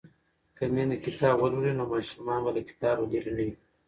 [0.57, 3.49] که میندې کتاب ولولي نو ماشومان به له کتابه لرې نه وي.